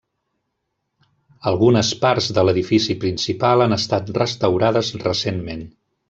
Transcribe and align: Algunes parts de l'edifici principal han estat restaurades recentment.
Algunes 1.51 1.91
parts 2.05 2.29
de 2.37 2.45
l'edifici 2.49 2.95
principal 3.03 3.65
han 3.65 3.77
estat 3.79 4.09
restaurades 4.19 4.91
recentment. 5.05 5.63